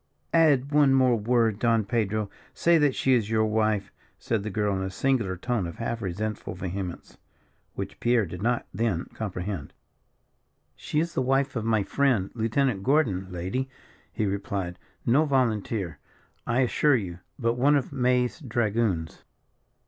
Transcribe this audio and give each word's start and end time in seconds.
"Add 0.33 0.71
one 0.71 0.97
word 0.97 1.27
more, 1.27 1.51
Don 1.51 1.85
Pedro; 1.85 2.27
say 2.55 2.79
that 2.79 2.95
she 2.95 3.13
is 3.13 3.29
your 3.29 3.45
wife," 3.45 3.91
said 4.17 4.41
the 4.41 4.49
girl 4.49 4.75
in 4.75 4.81
a 4.81 4.89
singular 4.89 5.37
tone 5.37 5.67
of 5.67 5.75
half 5.75 6.01
resentful 6.01 6.55
vehemence, 6.55 7.19
which 7.75 7.99
Pierre 7.99 8.25
did 8.25 8.41
not 8.41 8.65
then 8.73 9.05
comprehend. 9.13 9.73
"She 10.75 10.99
is 10.99 11.13
the 11.13 11.21
wife 11.21 11.55
of 11.55 11.65
my 11.65 11.83
friend, 11.83 12.31
Lieutenant 12.33 12.81
Gordon, 12.81 13.27
lady," 13.31 13.69
he 14.11 14.25
replied; 14.25 14.79
"no 15.05 15.23
volunteer, 15.25 15.99
I 16.47 16.61
assure 16.61 16.95
you, 16.95 17.19
but 17.37 17.53
one 17.53 17.75
of 17.75 17.93
May's 17.93 18.39
dragoons." 18.39 19.23